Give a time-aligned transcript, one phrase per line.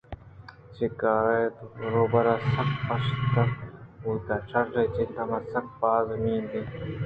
[0.75, 1.57] چرے کارءَ
[1.91, 3.49] روباہ سکّ پَشَل
[4.01, 6.71] بُوتءُ شیرءِ جند ہم سکّ باز نااُمّیت اَت